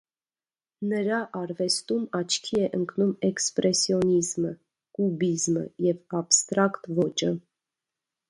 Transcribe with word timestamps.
Նրա 0.91 1.17
արվեստում 1.39 2.05
աչքի 2.19 2.57
է 2.67 2.69
ընկնում 2.77 3.11
էքսպրեսիոնիզմը, 3.29 4.53
կուբիզմը 4.99 5.65
և 5.89 6.01
աբստրակտ 6.21 6.89
ոճը։ 7.01 7.33